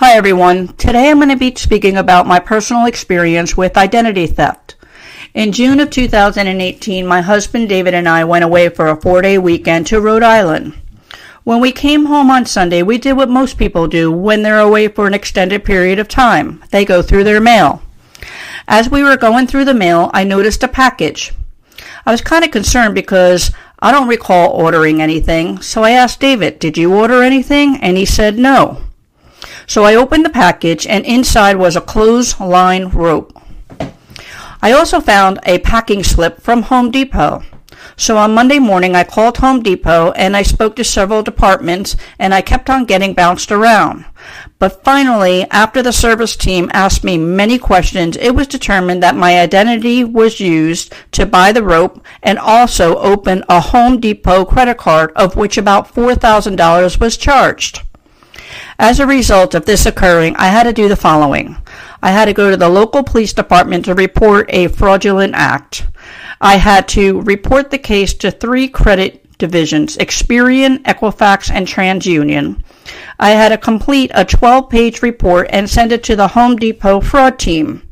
[0.00, 0.68] Hi everyone.
[0.78, 4.76] Today I'm going to be speaking about my personal experience with identity theft.
[5.34, 9.36] In June of 2018, my husband David and I went away for a four day
[9.36, 10.72] weekend to Rhode Island.
[11.44, 14.88] When we came home on Sunday, we did what most people do when they're away
[14.88, 16.64] for an extended period of time.
[16.70, 17.82] They go through their mail.
[18.66, 21.34] As we were going through the mail, I noticed a package.
[22.06, 26.58] I was kind of concerned because I don't recall ordering anything, so I asked David,
[26.58, 27.76] Did you order anything?
[27.82, 28.80] And he said no.
[29.70, 33.40] So I opened the package and inside was a clothesline rope.
[34.60, 37.44] I also found a packing slip from Home Depot.
[37.96, 42.34] So on Monday morning, I called Home Depot and I spoke to several departments and
[42.34, 44.06] I kept on getting bounced around.
[44.58, 49.38] But finally, after the service team asked me many questions, it was determined that my
[49.38, 55.12] identity was used to buy the rope and also open a Home Depot credit card
[55.14, 57.82] of which about $4,000 was charged.
[58.80, 61.58] As a result of this occurring, I had to do the following.
[62.02, 65.86] I had to go to the local police department to report a fraudulent act.
[66.40, 72.62] I had to report the case to three credit divisions, Experian, Equifax, and TransUnion.
[73.18, 77.02] I had to complete a 12 page report and send it to the Home Depot
[77.02, 77.82] fraud team.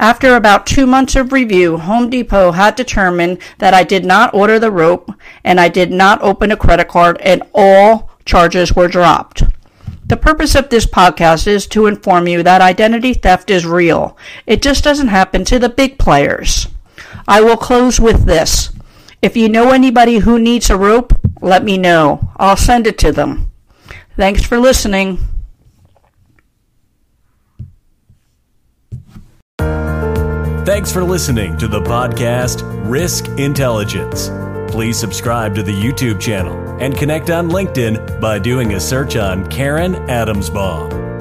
[0.00, 4.58] After about two months of review, Home Depot had determined that I did not order
[4.58, 5.08] the rope
[5.44, 9.44] and I did not open a credit card and all charges were dropped.
[10.06, 14.16] The purpose of this podcast is to inform you that identity theft is real.
[14.46, 16.68] It just doesn't happen to the big players.
[17.26, 18.70] I will close with this.
[19.20, 22.30] If you know anybody who needs a rope, let me know.
[22.36, 23.50] I'll send it to them.
[24.16, 25.18] Thanks for listening.
[30.64, 34.30] Thanks for listening to the podcast Risk Intelligence.
[34.72, 39.48] Please subscribe to the YouTube channel and connect on LinkedIn by doing a search on
[39.48, 41.15] Karen Adamsbaum.